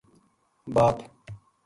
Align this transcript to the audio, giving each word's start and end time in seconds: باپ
باپ 0.73 0.97